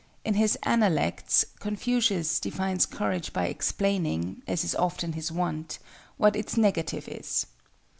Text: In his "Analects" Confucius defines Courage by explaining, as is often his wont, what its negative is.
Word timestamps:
In 0.25 0.33
his 0.33 0.57
"Analects" 0.63 1.45
Confucius 1.59 2.39
defines 2.39 2.87
Courage 2.87 3.33
by 3.33 3.45
explaining, 3.45 4.41
as 4.47 4.63
is 4.63 4.73
often 4.73 5.13
his 5.13 5.31
wont, 5.31 5.77
what 6.17 6.35
its 6.35 6.57
negative 6.57 7.07
is. 7.07 7.45